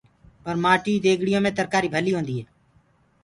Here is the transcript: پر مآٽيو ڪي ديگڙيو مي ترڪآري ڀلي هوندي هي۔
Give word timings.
پر 0.43 0.55
مآٽيو 0.63 0.93
ڪي 0.95 1.03
ديگڙيو 1.13 1.39
مي 1.43 1.51
ترڪآري 1.59 1.87
ڀلي 1.95 2.11
هوندي 2.13 2.35
هي۔ 2.39 2.43